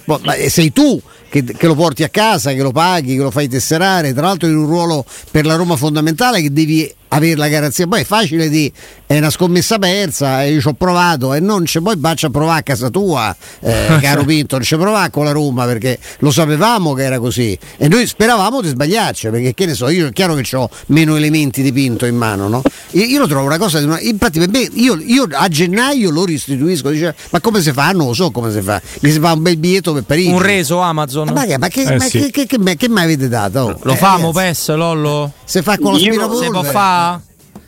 sei 0.49 0.73
tu 0.73 0.99
che, 1.29 1.43
che 1.43 1.67
lo 1.67 1.75
porti 1.75 2.03
a 2.03 2.09
casa, 2.09 2.51
che 2.53 2.61
lo 2.61 2.71
paghi, 2.71 3.15
che 3.15 3.21
lo 3.21 3.31
fai 3.31 3.47
tesserare, 3.47 4.13
tra 4.13 4.23
l'altro 4.23 4.49
in 4.49 4.57
un 4.57 4.65
ruolo 4.65 5.05
per 5.29 5.45
la 5.45 5.55
Roma 5.55 5.75
fondamentale 5.75 6.41
che 6.41 6.51
devi 6.51 6.91
avere 7.13 7.35
la 7.35 7.47
garanzia. 7.47 7.87
Poi 7.87 8.01
è 8.01 8.05
facile 8.05 8.49
di 8.49 8.71
è 9.05 9.17
una 9.17 9.29
scommessa 9.29 9.77
persa, 9.77 10.43
e 10.43 10.53
io 10.53 10.61
ci 10.61 10.67
ho 10.67 10.73
provato 10.73 11.33
e 11.33 11.39
non 11.39 11.63
c'è 11.63 11.81
poi 11.81 11.95
baccia 11.97 12.27
a 12.27 12.29
provare 12.31 12.59
a 12.59 12.63
casa 12.63 12.89
tua, 12.89 13.35
eh, 13.59 13.97
caro 14.01 14.23
Pinto, 14.23 14.55
non 14.55 14.65
ci 14.65 14.75
provare 14.75 15.09
con 15.11 15.25
la 15.25 15.31
Roma 15.31 15.65
perché 15.65 15.99
lo 16.19 16.31
sapevamo 16.31 16.93
che 16.93 17.03
era 17.03 17.19
così 17.19 17.57
e 17.77 17.87
noi 17.87 18.07
speravamo 18.07 18.61
di 18.61 18.69
sbagliarci 18.69 19.29
perché 19.29 19.53
che 19.53 19.65
ne 19.67 19.75
so, 19.75 19.89
io 19.89 20.07
è 20.07 20.11
chiaro 20.11 20.33
che 20.33 20.55
ho 20.55 20.69
meno 20.87 21.15
elementi 21.15 21.61
di 21.61 21.71
Pinto 21.71 22.05
in 22.05 22.15
mano, 22.15 22.47
no? 22.47 22.61
Io, 22.91 23.03
io 23.03 23.19
lo 23.19 23.27
trovo 23.27 23.45
una 23.45 23.57
cosa, 23.57 23.79
di 23.79 23.85
una, 23.85 23.99
infatti 23.99 24.39
per 24.39 24.49
me 24.49 24.67
io, 24.73 24.97
io 24.99 25.27
a 25.31 25.47
gennaio 25.47 26.09
lo 26.09 26.25
restituisco, 26.25 26.89
dice, 26.89 27.15
ma 27.29 27.39
come 27.39 27.61
si 27.61 27.71
fa? 27.71 27.91
Non 27.91 28.07
lo 28.07 28.13
so 28.13 28.31
come 28.31 28.51
si 28.51 28.61
fa, 28.61 28.81
gli 28.99 29.11
si 29.11 29.19
fa 29.19 29.33
un 29.33 29.41
bel 29.43 29.57
biglietto 29.57 29.93
per 29.93 30.03
Parigi. 30.03 30.31
Un 30.31 30.41
reso 30.41 30.79
Amazon. 30.79 31.29
Ma 31.33 31.45
che, 31.45 31.57
ma 31.57 31.67
che, 31.67 31.81
Eh, 31.83 31.97
ma 31.97 32.05
sì. 32.05 32.19
che, 32.19 32.31
che, 32.31 32.45
che, 32.47 32.57
che, 32.59 32.75
che 32.75 32.89
mi 32.89 33.01
avete 33.01 33.27
dato? 33.27 33.59
Oh, 33.59 33.79
Lo 33.83 33.93
eh, 33.93 33.95
famo 33.95 34.31
ragazzi, 34.31 34.65
PES, 34.65 34.75
Lollo? 34.75 35.31
Se 35.43 35.61
fa 35.61 35.77
con 35.77 35.93
lo 35.93 35.99
spirapolvere. 35.99 36.45
Si 36.45 36.51
può 36.51 36.63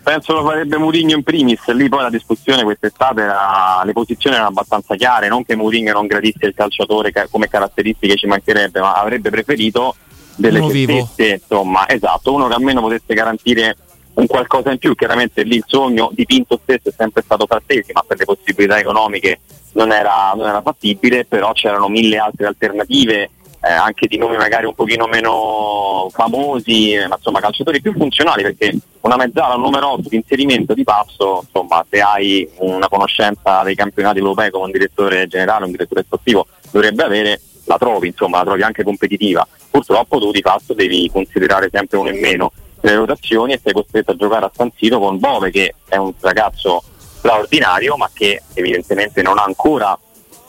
Penso 0.04 0.34
lo 0.34 0.44
farebbe 0.46 0.78
Mourinho 0.78 1.16
in 1.16 1.24
primis, 1.24 1.66
lì 1.70 1.90
poi 1.90 2.04
la 2.04 2.12
discussione 2.12 2.64
quest'estate 2.64 3.22
era, 3.22 3.82
le 3.84 3.92
posizioni 3.92 4.36
erano 4.36 4.52
abbastanza 4.52 4.94
chiare, 4.96 5.28
non 5.28 5.44
che 5.44 5.56
Mourinho 5.56 5.94
non 5.94 6.06
gradisse 6.06 6.46
il 6.46 6.54
calciatore 6.54 7.12
ca- 7.12 7.28
come 7.28 7.48
caratteristiche 7.48 8.16
ci 8.16 8.28
mancherebbe, 8.28 8.80
ma 8.82 8.94
avrebbe 8.94 9.32
preferito 9.32 9.96
delle 10.36 10.60
Uno 10.60 10.70
certezze, 10.70 11.42
insomma, 11.42 11.90
esatto, 11.90 12.34
uno 12.34 12.48
che 12.48 12.54
almeno 12.54 12.82
potesse 12.82 13.16
garantire 13.16 13.78
un 14.14 14.28
qualcosa 14.28 14.72
in 14.72 14.78
più, 14.78 14.94
chiaramente 14.96 15.44
lì 15.44 15.56
il 15.56 15.64
sogno 15.66 16.10
di 16.14 16.26
Pinto 16.26 16.60
stesso 16.62 16.90
è 16.90 16.94
sempre 16.96 17.24
stato 17.24 17.46
frattesi, 17.48 17.92
ma 17.92 18.04
per 18.06 18.18
le 18.20 18.26
possibilità 18.26 18.78
economiche 18.78 19.40
non 19.74 19.92
era, 19.92 20.34
non 20.36 20.48
era 20.48 20.62
fattibile, 20.62 21.26
però 21.26 21.52
c'erano 21.52 21.90
mille 21.90 22.18
altre 22.18 22.46
alternative, 22.46 23.30
eh, 23.66 23.72
anche 23.72 24.06
di 24.06 24.18
nomi 24.18 24.38
magari 24.38 24.68
un 24.68 24.76
pochino 24.76 25.08
meno 25.08 26.08
famosi, 26.12 26.94
eh, 26.94 27.08
ma 27.08 27.16
insomma 27.16 27.40
calciatori 27.40 27.82
più 27.82 27.94
funzionali 27.94 28.44
perché 28.44 28.78
una 29.02 29.16
mezzala, 29.16 29.56
un 29.56 29.62
numero 29.62 29.94
8 29.94 30.10
di 30.10 30.18
inserimento 30.18 30.76
di 30.76 30.84
passo, 30.84 31.42
insomma 31.44 31.84
se 31.90 32.00
hai 32.00 32.48
una 32.58 32.88
conoscenza 32.88 33.64
dei 33.64 33.74
campionati 33.74 34.20
europei 34.20 34.52
come 34.52 34.66
un 34.66 34.72
direttore 34.72 35.26
generale, 35.26 35.66
un 35.66 35.72
direttore 35.72 36.04
sportivo 36.04 36.46
dovrebbe 36.70 37.04
avere, 37.04 37.42
la 37.66 37.78
trovi, 37.78 38.08
insomma 38.08 38.38
la 38.38 38.44
trovi 38.44 38.62
anche 38.62 38.84
competitiva. 38.84 39.48
Purtroppo 39.72 40.20
tu 40.20 40.32
di 40.32 40.42
fatto 40.42 40.74
devi 40.76 41.10
considerare 41.12 41.70
sempre 41.72 41.98
uno 41.98 42.10
in 42.10 42.20
meno 42.20 42.52
nelle 42.82 42.98
rotazioni 42.98 43.54
e 43.54 43.60
sei 43.64 43.74
costretto 43.74 44.12
a 44.12 44.16
giocare 44.16 44.46
a 44.46 44.52
San 44.54 44.70
Siro 44.76 45.00
con 45.00 45.18
Bove 45.18 45.50
che 45.50 45.74
è 45.90 45.96
un 45.96 46.14
ragazzo 46.20 46.84
straordinario 47.18 47.98
ma 47.98 48.08
che 48.14 48.44
evidentemente 48.54 49.24
non 49.24 49.40
ha 49.40 49.44
ancora 49.44 49.98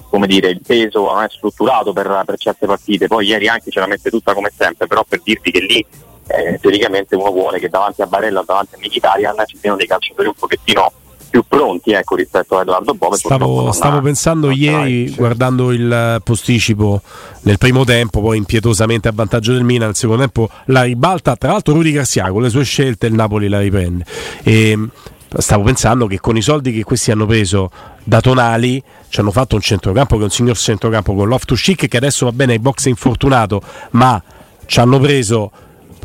come 0.08 0.26
dire, 0.26 0.48
il 0.50 0.60
peso 0.64 1.04
non 1.12 1.22
è 1.22 1.28
strutturato 1.28 1.92
per, 1.92 2.22
per 2.24 2.38
certe 2.38 2.66
partite, 2.66 3.06
poi 3.06 3.26
ieri 3.26 3.48
anche 3.48 3.70
ce 3.70 3.80
la 3.80 3.86
mette 3.86 4.10
tutta 4.10 4.34
come 4.34 4.52
sempre, 4.56 4.86
però 4.86 5.04
per 5.06 5.20
dirti 5.22 5.50
che 5.50 5.60
lì 5.60 5.84
eh, 6.28 6.58
teoricamente 6.60 7.14
uno 7.14 7.30
vuole 7.30 7.58
che 7.58 7.68
davanti 7.68 8.02
a 8.02 8.06
Barella 8.06 8.40
o 8.40 8.44
davanti 8.44 8.74
a 8.74 8.78
Mkhitaryan 8.78 9.42
ci 9.46 9.58
siano 9.60 9.76
dei 9.76 9.86
calciatori 9.86 10.28
un 10.28 10.34
pochettino 10.34 10.92
più 11.28 11.44
pronti 11.46 11.92
ecco, 11.92 12.14
rispetto 12.14 12.56
a 12.56 12.62
Edoardo 12.62 12.94
Bove. 12.94 13.16
Stavo, 13.16 13.70
stavo 13.72 13.98
ha- 13.98 14.02
pensando 14.02 14.50
ieri, 14.50 15.08
sì. 15.08 15.14
guardando 15.16 15.72
il 15.72 16.20
posticipo 16.24 17.02
nel 17.42 17.58
primo 17.58 17.84
tempo, 17.84 18.20
poi 18.20 18.38
impietosamente 18.38 19.08
a 19.08 19.12
vantaggio 19.14 19.52
del 19.52 19.64
Milan, 19.64 19.88
nel 19.88 19.96
secondo 19.96 20.22
tempo 20.22 20.48
la 20.66 20.82
ribalta, 20.82 21.36
tra 21.36 21.52
l'altro 21.52 21.74
Rudi 21.74 21.92
Garcia 21.92 22.30
con 22.30 22.42
le 22.42 22.48
sue 22.48 22.64
scelte 22.64 23.06
il 23.06 23.14
Napoli 23.14 23.48
la 23.48 23.60
riprende. 23.60 24.04
E, 24.42 24.76
mh, 24.76 24.90
stavo 25.38 25.62
pensando 25.62 26.06
che 26.06 26.20
con 26.20 26.36
i 26.36 26.42
soldi 26.42 26.72
che 26.72 26.84
questi 26.84 27.10
hanno 27.10 27.26
preso 27.26 27.70
da 28.02 28.20
Tonali 28.20 28.82
ci 29.08 29.20
hanno 29.20 29.30
fatto 29.30 29.54
un 29.54 29.60
centrocampo 29.60 30.16
che 30.16 30.22
è 30.22 30.24
un 30.24 30.30
signor 30.30 30.56
centrocampo 30.56 31.14
con 31.14 31.28
Loftus 31.28 31.60
Cheek 31.60 31.88
che 31.88 31.96
adesso 31.96 32.26
va 32.26 32.32
bene 32.32 32.52
ai 32.52 32.58
box 32.58 32.86
infortunato, 32.86 33.60
ma 33.90 34.22
ci 34.66 34.80
hanno 34.80 34.98
preso 34.98 35.50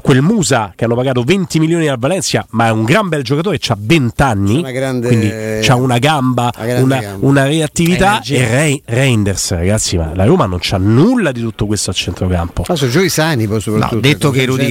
quel 0.01 0.21
Musa 0.21 0.73
che 0.75 0.85
hanno 0.85 0.95
pagato 0.95 1.23
20 1.23 1.59
milioni 1.59 1.87
al 1.87 1.97
Valencia, 1.99 2.45
ma 2.51 2.67
è 2.67 2.71
un 2.71 2.83
gran 2.83 3.07
bel 3.09 3.23
giocatore, 3.23 3.59
ha 3.67 3.77
20 3.79 4.21
anni, 4.21 4.61
grande- 4.71 5.07
quindi 5.07 5.31
ha 5.67 5.75
una 5.75 5.97
gamba, 5.99 6.51
Una 6.57 6.99
gamba. 6.99 7.25
una 7.27 7.45
reattività 7.45 8.21
e 8.21 8.47
Re- 8.47 8.81
Reinders, 8.85 9.51
ragazzi, 9.51 9.97
ma 9.97 10.11
la 10.15 10.25
Roma 10.25 10.45
non 10.45 10.57
c'ha 10.61 10.77
nulla 10.77 11.31
di 11.31 11.41
tutto 11.41 11.65
questo 11.65 11.91
a 11.91 11.93
centrocampo. 11.93 12.63
Ma 12.67 12.75
sono 12.75 12.91
giochi 12.91 13.09
sani 13.09 13.45
poi 13.45 13.55
No, 13.55 13.61
soprattutto. 13.61 13.99
detto 14.01 14.31
con 14.31 14.37
che 14.37 14.51
sta 14.51 14.65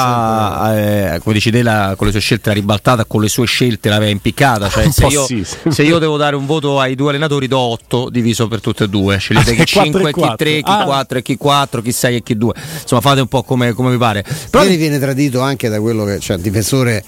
Garcia, 0.00 0.76
eh, 1.14 1.20
come 1.20 1.34
dici 1.34 1.50
te, 1.50 1.62
la- 1.62 1.94
con 1.96 2.06
le 2.06 2.12
sue 2.12 2.20
scelte 2.20 2.48
l'ha 2.50 2.54
ribaltata, 2.54 3.04
con 3.04 3.20
le 3.20 3.28
sue 3.28 3.46
scelte 3.46 3.88
l'aveva 3.88 4.10
impiccata. 4.10 4.68
Cioè, 4.68 4.88
se, 4.90 5.06
io, 5.06 5.24
sì, 5.24 5.44
se 5.68 5.82
io 5.82 5.98
devo 5.98 6.16
dare 6.16 6.36
un 6.36 6.46
voto 6.46 6.80
ai 6.80 6.94
due 6.94 7.10
allenatori, 7.10 7.46
do 7.48 7.58
8 7.58 8.08
diviso 8.10 8.48
per 8.48 8.60
tutte 8.60 8.84
e 8.84 8.88
due. 8.88 9.18
Scegliete 9.18 9.50
Ah, 9.50 9.54
chi 9.64 9.72
quattro 9.72 9.82
5 9.82 10.00
e 10.00 10.02
e 10.02 10.12
chi 10.12 10.18
quattro. 10.20 10.36
3, 10.36 10.50
chi 10.62 10.62
Ah. 10.70 10.84
4 10.84 11.18
e 11.18 11.22
chi 11.22 11.36
4, 11.36 11.82
chi 11.82 11.92
6 11.92 12.16
e 12.16 12.22
chi 12.22 12.36
2. 12.36 12.54
Insomma, 12.82 13.00
fate 13.00 13.20
un 13.20 13.26
po' 13.28 13.42
come, 13.42 13.72
come 13.72 13.90
vi 13.90 13.96
pare. 13.98 14.24
Però 14.50 14.62
Ieri 14.64 14.75
viene 14.76 14.98
tradito 14.98 15.40
anche 15.40 15.68
da 15.68 15.80
quello 15.80 16.04
che 16.04 16.18
c'è 16.18 16.34
un 16.34 16.42
difensore 16.42 17.04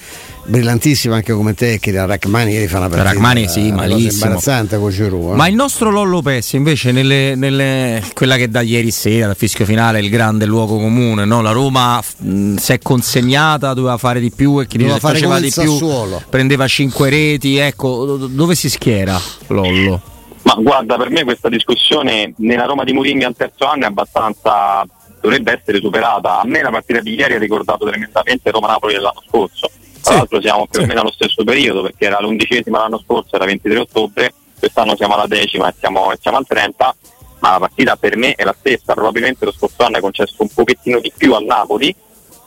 brillantissimo 0.46 1.14
anche 1.14 1.32
come 1.34 1.52
tecnica, 1.54 2.06
Rachmani 2.06 2.52
ieri 2.52 2.66
fa 2.68 2.78
una 2.78 2.88
partita 2.88 3.12
Rachmani, 3.12 3.48
sì, 3.48 3.68
una 3.68 3.76
cosa 3.82 3.88
malissimo. 3.88 4.24
imbarazzante 4.24 4.78
con 4.78 4.90
Giroud. 4.90 5.32
eh. 5.32 5.36
Ma 5.36 5.46
il 5.48 5.54
nostro 5.54 5.90
Lollo 5.90 6.22
Pessi 6.22 6.56
invece 6.56 6.90
nelle, 6.92 7.34
nelle- 7.34 8.02
quella 8.14 8.36
che 8.36 8.48
da 8.48 8.62
ieri 8.62 8.90
sera, 8.90 9.26
dal 9.26 9.36
fischio 9.36 9.64
finale, 9.66 10.00
il 10.00 10.08
grande 10.08 10.46
luogo 10.46 10.78
comune, 10.78 11.24
no? 11.26 11.42
la 11.42 11.50
Roma 11.52 12.00
mh, 12.18 12.54
si 12.56 12.72
è 12.72 12.78
consegnata, 12.78 13.74
doveva 13.74 13.98
fare 13.98 14.20
di 14.20 14.30
più 14.30 14.58
e 14.60 14.66
chi 14.66 14.78
Doveva 14.78 14.98
fare 14.98 15.14
faceva 15.14 15.38
di 15.38 15.46
il 15.48 15.52
più 15.52 15.70
Sassuolo. 15.70 16.22
prendeva 16.30 16.66
5 16.66 17.10
reti, 17.10 17.56
ecco, 17.58 18.04
do- 18.04 18.26
dove 18.26 18.54
si 18.54 18.70
schiera 18.70 19.20
Lollo? 19.48 20.00
Ma 20.42 20.54
guarda, 20.54 20.96
per 20.96 21.10
me 21.10 21.24
questa 21.24 21.50
discussione 21.50 22.32
nella 22.38 22.64
Roma 22.64 22.84
di 22.84 22.94
Mourinho 22.94 23.26
al 23.26 23.34
terzo 23.36 23.66
anno 23.66 23.82
è 23.82 23.86
abbastanza 23.88 24.82
dovrebbe 25.20 25.52
essere 25.52 25.80
superata. 25.80 26.40
A 26.40 26.44
me 26.44 26.62
la 26.62 26.70
partita 26.70 27.00
di 27.00 27.14
ieri 27.14 27.34
ha 27.34 27.38
ricordato 27.38 27.86
tremendamente 27.86 28.50
Roma-Napoli 28.50 28.94
dell'anno 28.94 29.22
scorso. 29.26 29.70
Tra 30.00 30.12
Sì, 30.12 30.16
l'altro 30.16 30.40
siamo 30.40 30.66
più 30.66 30.80
sì. 30.80 30.84
o 30.84 30.88
meno 30.88 31.00
allo 31.00 31.12
stesso 31.12 31.44
periodo 31.44 31.82
perché 31.82 32.06
era 32.06 32.20
l'undicesima 32.20 32.78
l'anno 32.78 32.98
scorso, 32.98 33.36
era 33.36 33.44
23 33.44 33.78
ottobre, 33.78 34.32
quest'anno 34.58 34.96
siamo 34.96 35.14
alla 35.14 35.26
decima 35.26 35.68
e 35.68 35.74
siamo, 35.78 36.12
siamo 36.20 36.38
al 36.38 36.46
30, 36.46 36.96
ma 37.40 37.50
la 37.50 37.58
partita 37.58 37.96
per 37.96 38.16
me 38.16 38.34
è 38.34 38.44
la 38.44 38.54
stessa. 38.58 38.94
Probabilmente 38.94 39.44
lo 39.44 39.52
scorso 39.52 39.82
anno 39.84 39.98
è 39.98 40.00
concesso 40.00 40.36
un 40.38 40.48
pochettino 40.48 41.00
di 41.00 41.12
più 41.16 41.34
al 41.34 41.44
Napoli, 41.44 41.94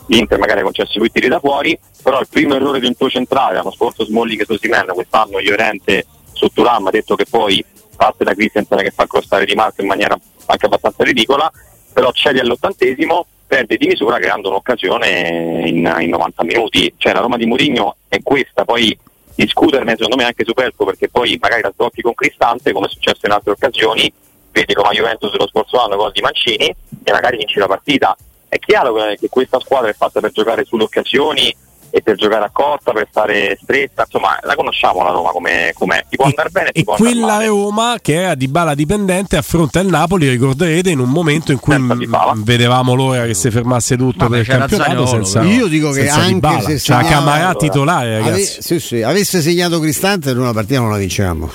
l'Inter 0.07 0.39
magari 0.39 0.61
ha 0.61 0.63
concesso 0.63 0.99
più 0.99 1.09
tiri 1.09 1.27
da 1.27 1.39
fuori, 1.39 1.77
però 2.01 2.19
il 2.19 2.27
primo 2.29 2.55
errore 2.55 2.79
di 2.79 2.87
un 2.87 2.95
tuo 2.95 3.09
centrale, 3.09 3.55
l'anno 3.55 3.71
scorso 3.71 4.05
Smalling 4.05 4.45
su 4.45 4.57
Simen, 4.57 4.87
quest'anno 4.93 5.39
Llorente 5.39 6.05
su 6.33 6.47
Turam, 6.47 6.87
ha 6.87 6.91
detto 6.91 7.15
che 7.15 7.25
poi 7.29 7.63
parte 7.95 8.23
da 8.23 8.33
Christensen 8.33 8.79
che 8.79 8.91
fa 8.91 9.05
crostare 9.05 9.45
Di 9.45 9.53
Marco 9.53 9.81
in 9.81 9.87
maniera 9.87 10.17
anche 10.47 10.65
abbastanza 10.65 11.03
ridicola, 11.03 11.51
però 11.93 12.11
cedi 12.11 12.39
all'ottantesimo, 12.39 13.25
perde 13.47 13.77
di 13.77 13.87
misura 13.87 14.17
creando 14.17 14.49
un'occasione 14.49 15.67
in, 15.67 15.95
in 15.99 16.09
90 16.09 16.43
minuti. 16.43 16.93
Cioè 16.97 17.13
la 17.13 17.19
Roma 17.19 17.37
di 17.37 17.45
Mourinho 17.45 17.97
è 18.07 18.19
questa, 18.23 18.63
poi 18.63 18.97
discuterne 19.35 19.91
secondo 19.91 20.15
me 20.15 20.23
è 20.23 20.27
anche 20.27 20.45
superfluo 20.45 20.87
perché 20.87 21.09
poi 21.09 21.37
magari 21.39 21.61
la 21.61 21.71
sblocchi 21.71 22.01
con 22.01 22.13
Cristante 22.13 22.71
come 22.71 22.87
è 22.87 22.89
successo 22.89 23.25
in 23.25 23.31
altre 23.31 23.51
occasioni, 23.51 24.11
vedi 24.51 24.73
Roma 24.73 24.91
Juventus 24.91 25.33
lo 25.35 25.47
scorso 25.47 25.81
anno 25.81 25.95
gol 25.95 26.11
di 26.11 26.21
Mancini 26.21 26.73
e 27.03 27.11
magari 27.11 27.37
vinci 27.37 27.59
la 27.59 27.67
partita. 27.67 28.15
È 28.47 28.59
chiaro 28.59 28.93
che 28.93 29.29
questa 29.29 29.59
squadra 29.59 29.89
è 29.89 29.93
fatta 29.93 30.19
per 30.19 30.31
giocare 30.31 30.65
sulle 30.65 30.83
occasioni 30.83 31.55
e 31.91 32.01
per 32.01 32.15
giocare 32.15 32.45
a 32.45 32.49
corta, 32.51 32.91
per 32.91 33.07
stare 33.11 33.57
stretta, 33.61 34.03
insomma 34.05 34.37
la 34.43 34.55
conosciamo 34.55 35.03
la 35.03 35.11
Roma 35.11 35.31
come 35.31 35.71
com'è, 35.75 36.05
ti 36.09 36.15
può 36.15 36.25
andare 36.25 36.49
bene, 36.49 36.69
E 36.71 36.83
può 36.83 36.93
andare 36.95 37.11
quella 37.13 37.33
male. 37.33 37.45
Roma 37.47 37.95
che 38.01 38.13
era 38.15 38.35
di 38.35 38.47
bala 38.47 38.73
dipendente 38.73 39.37
affronta 39.37 39.79
il 39.79 39.87
Napoli, 39.87 40.29
ricorderete, 40.29 40.89
in 40.89 40.99
un 40.99 41.09
momento 41.09 41.51
in 41.51 41.59
cui 41.59 41.77
m- 41.77 42.43
vedevamo 42.43 42.93
l'ora 42.93 43.25
che 43.25 43.33
si 43.33 43.51
fermasse 43.51 43.97
tutto 43.97 44.27
Vabbè, 44.27 44.29
per 44.29 44.39
il 44.41 44.47
campionato 44.59 45.05
Zaniolo, 45.05 45.05
senza. 45.07 45.41
Io 45.43 45.67
dico 45.67 45.89
che 45.91 46.01
senza 46.05 46.15
anche 46.15 46.33
Dybala. 46.33 46.61
se 46.61 46.79
segnava- 46.79 47.07
Camarà 47.09 47.53
titolare, 47.55 48.15
Ave- 48.17 48.29
ragazzi. 48.31 48.61
sì, 48.61 48.79
sì, 48.79 49.01
avesse 49.01 49.41
segnato 49.41 49.79
Cristante 49.79 50.33
noi 50.33 50.45
la 50.45 50.53
partita 50.53 50.79
non 50.79 50.91
la 50.91 50.97
vinciamo. 50.97 51.51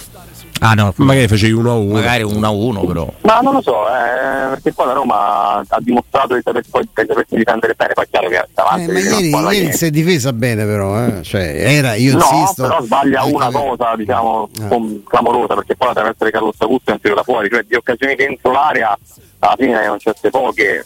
Ah 0.61 0.73
no, 0.75 0.93
Magari 0.97 1.29
facevi 1.29 1.53
1 1.53 1.71
a 1.71 1.75
1. 1.75 1.93
magari 1.93 2.23
1 2.23 2.47
a 2.47 2.51
1 2.51 2.81
però. 2.87 3.13
Ma 3.23 3.41
non 3.41 3.53
lo 3.55 3.61
so, 3.63 3.87
eh, 3.89 4.49
perché 4.51 4.73
poi 4.73 4.87
la 4.87 4.93
Roma 4.95 5.59
ha 5.59 5.79
dimostrato 5.81 6.35
di 6.35 6.41
saper, 6.43 6.63
poi, 6.71 6.83
di 6.83 6.89
sapersi 7.07 7.37
difendere 7.37 7.75
bene, 7.77 7.93
poi 7.93 8.05
è 8.05 8.09
chiaro 8.11 8.29
che 8.29 8.45
davanti 8.55 8.83
Eh, 8.91 8.93
ma 8.93 8.99
ieri, 8.99 9.57
ieri 9.59 9.67
che- 9.67 9.73
si 9.77 9.85
è 9.87 9.91
difesa 9.91 10.33
bene 10.33 10.65
però, 10.65 11.05
eh. 11.07 11.23
cioè, 11.23 11.43
era, 11.43 11.95
io 11.95 12.17
No, 12.17 12.25
insisto. 12.33 12.63
però 12.63 12.83
sbaglia 12.83 13.25
una 13.25 13.51
cosa, 13.51 13.95
diciamo, 13.97 14.49
Ah. 14.61 14.63
un 14.63 14.69
po' 15.03 15.09
clamorosa, 15.11 15.55
perché 15.55 15.77
poi 15.77 15.89
la 15.89 15.95
deve 15.95 16.09
essere 16.11 16.31
Carlo 16.31 16.53
Augusto 16.57 16.91
è 16.91 16.93
un 16.95 17.01
tiro 17.01 17.15
da 17.15 17.23
fuori, 17.23 17.49
cioè 17.51 17.63
di 17.69 17.75
occasioni 17.75 18.15
dentro 18.15 18.51
l'area 18.51 18.97
alla 19.39 19.55
fine 19.59 19.73
erano 19.73 19.99
certe 19.99 20.31
poche 20.31 20.85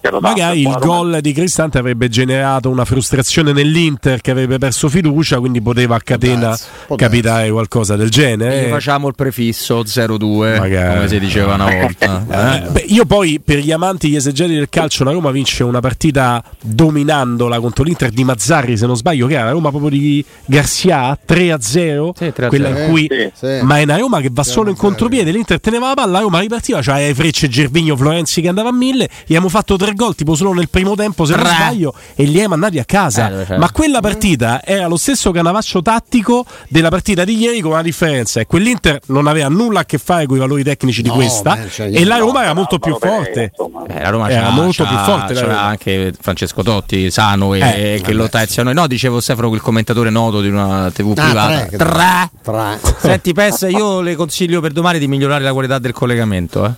tanto. 0.00 0.20
Magari 0.20 0.62
il 0.62 0.76
gol 0.80 1.18
di 1.20 1.32
Cristante 1.32 1.78
avrebbe 1.78 2.08
generato 2.08 2.70
una 2.70 2.84
frustrazione 2.84 3.52
nell'Inter 3.52 4.20
che 4.20 4.30
avrebbe 4.32 4.58
perso 4.58 4.88
fiducia, 4.88 5.38
quindi 5.38 5.60
poteva 5.60 5.94
a 5.96 6.00
catena 6.00 6.58
può 6.86 6.96
capitare 6.96 7.50
qualcosa 7.50 7.94
del 7.94 8.08
genere. 8.10 8.77
Facciamo 8.78 9.08
il 9.08 9.14
prefisso 9.14 9.82
0-2, 9.82 10.58
Magari. 10.58 10.94
come 10.94 11.08
si 11.08 11.18
diceva 11.18 11.54
una 11.54 11.70
volta. 11.70 12.24
Eh, 12.66 12.70
beh, 12.70 12.84
io 12.88 13.04
poi 13.04 13.40
per 13.44 13.58
gli 13.58 13.72
amanti, 13.72 14.08
gli 14.08 14.16
esegeti 14.16 14.54
del 14.54 14.68
calcio, 14.68 15.04
la 15.04 15.10
Roma 15.12 15.30
vince 15.30 15.64
una 15.64 15.80
partita 15.80 16.42
dominandola 16.62 17.60
contro 17.60 17.84
l'Inter 17.84 18.10
di 18.10 18.24
Mazzarri, 18.24 18.76
se 18.76 18.86
non 18.86 18.96
sbaglio, 18.96 19.26
che 19.26 19.34
era 19.34 19.44
la 19.44 19.50
Roma 19.50 19.70
proprio 19.70 19.90
di 19.90 20.24
Garcia 20.46 21.18
3-0, 21.26 22.10
Sì, 22.16 22.32
3-0. 22.34 22.48
quella 22.48 22.68
in 22.68 22.88
cui 22.88 23.06
Sì, 23.10 23.30
sì. 23.34 23.58
ma 23.62 23.78
è 23.78 23.82
una 23.82 23.96
Roma 23.96 24.20
che 24.20 24.28
va 24.30 24.42
solo 24.44 24.70
in 24.70 24.76
contropiede, 24.76 25.30
l'Inter 25.30 25.60
teneva 25.60 25.88
la 25.88 25.94
palla, 25.94 26.12
la 26.12 26.20
Roma 26.20 26.38
ripartiva, 26.40 26.80
c'era 26.80 26.98
le 26.98 27.14
frecce 27.14 27.48
Gervigno 27.48 27.96
Florenzi 27.96 28.40
che 28.40 28.48
andava 28.48 28.68
a 28.68 28.72
mille, 28.72 29.08
gli 29.22 29.34
abbiamo 29.34 29.48
fatto 29.48 29.76
tre 29.76 29.92
gol 29.94 30.14
tipo 30.14 30.34
solo 30.34 30.52
nel 30.52 30.68
primo 30.68 30.94
tempo, 30.94 31.24
se 31.24 31.34
non 31.34 31.44
sbaglio, 31.46 31.94
e 32.14 32.24
li 32.24 32.40
hai 32.40 32.46
mandati 32.46 32.78
a 32.78 32.84
casa. 32.84 33.26
Eh, 33.28 33.44
c'era? 33.44 33.58
ma 33.58 33.70
quella 33.70 34.00
partita 34.00 34.62
era 34.64 34.86
lo 34.86 34.96
stesso 34.96 35.30
canavaccio 35.30 35.82
tattico 35.82 36.44
della 36.68 36.88
partita 36.90 37.24
di 37.24 37.36
ieri 37.36 37.60
con 37.60 37.72
una 37.72 37.82
differenza, 37.82 38.40
e 38.40 38.46
quell'Inter 38.46 38.66
non 39.06 39.26
aveva 39.26 39.48
nulla 39.48 39.80
a 39.80 39.84
che 39.84 39.98
fare 39.98 40.26
con 40.26 40.36
i 40.36 40.40
valori 40.40 40.62
tecnici 40.62 41.02
di 41.02 41.08
No, 41.08 41.14
questa 41.14 41.54
beh, 41.56 41.68
cioè, 41.70 41.90
e 41.92 42.04
la 42.04 42.18
no, 42.18 42.26
Roma 42.26 42.42
era 42.42 42.54
molto 42.54 42.76
Alvaro 42.80 42.98
più 42.98 43.08
forte. 43.08 43.52
Eh, 43.88 44.02
la 44.02 44.10
Roma 44.10 44.28
Era 44.30 44.42
c'ha- 44.42 44.50
molto 44.50 44.82
c'ha- 44.84 44.88
più 44.88 44.98
forte, 44.98 45.34
c'era 45.34 45.60
anche 45.62 46.12
Francesco 46.20 46.62
Totti, 46.62 47.10
sano 47.10 47.54
e, 47.54 47.60
Eh, 47.60 48.00
che 48.02 48.12
lo 48.12 48.28
tazzano. 48.28 48.72
No, 48.72 48.86
dicevo 48.86 49.20
Stefano, 49.20 49.48
quel 49.48 49.60
commentatore 49.60 50.10
noto 50.10 50.40
di 50.40 50.48
una 50.48 50.90
TV 50.92 51.12
Ah, 51.16 51.22
privata. 51.24 51.66
tre, 51.66 51.76
Tre. 51.76 52.30
Tra... 52.42 52.78
Senti, 52.98 53.32
Pes, 53.32 53.66
io 53.68 54.00
le 54.00 54.14
consiglio 54.16 54.60
per 54.60 54.72
domani 54.72 54.98
di 54.98 55.08
migliorare 55.08 55.42
la 55.44 55.52
qualità 55.52 55.78
del 55.78 55.92
collegamento. 55.92 56.64
eh. 56.64 56.70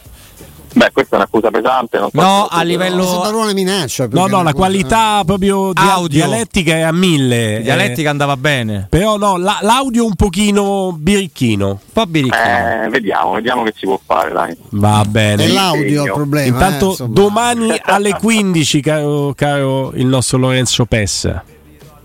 Beh, 0.73 0.91
questa 0.93 1.17
è 1.17 1.19
un'accusa 1.19 1.51
pesante. 1.51 1.99
Non 1.99 2.11
so 2.13 2.21
No, 2.21 2.47
a 2.49 2.63
livello- 2.63 2.99
Questa 3.05 3.19
parola 3.19 3.53
minaccia. 3.53 4.07
No, 4.11 4.21
no, 4.27 4.35
una 4.37 4.43
la 4.45 4.53
qualità 4.55 5.23
proprio 5.27 5.73
dia- 5.73 5.95
Audio. 5.95 6.09
dialettica 6.27 6.73
è 6.75 6.81
a 6.83 6.93
mille. 6.93 7.55
La 7.55 7.61
dialettica 7.61 8.09
eh, 8.09 8.11
andava 8.13 8.37
bene. 8.37 8.87
però 8.89 9.17
no, 9.17 9.37
la- 9.37 9.59
l'audio 9.63 10.05
un 10.07 10.15
pochino 10.15 10.93
birichino. 10.97 11.69
Un 11.69 11.79
po' 11.93 12.07
birichino. 12.07 12.85
Eh, 12.85 12.89
vediamo, 12.89 13.33
vediamo 13.33 13.63
che 13.65 13.73
si 13.77 13.87
può 13.87 13.99
fare, 14.05 14.33
dai. 14.33 14.57
Va 14.71 15.05
bene. 15.07 15.45
È 15.45 15.49
l'audio 15.49 16.05
il 16.05 16.13
problema. 16.13 16.47
Intanto 16.47 16.97
eh, 16.99 17.09
domani 17.09 17.73
alle 17.83 18.15
15, 18.15 18.81
caro, 18.81 19.33
caro 19.37 19.93
il 19.95 20.07
nostro 20.07 20.39
Lorenzo 20.39 20.85
Pes. 20.85 21.25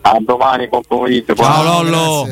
A 0.07 0.17
domani, 0.22 0.67
buon 0.67 0.84
pomeriggio. 0.88 1.34
Ciao 1.34 1.63
Lollo. 1.63 1.89
grazie. 1.89 2.24